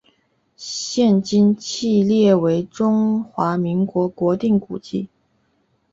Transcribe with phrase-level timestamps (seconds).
[0.57, 5.07] 现今亦列为中华民国国定古迹。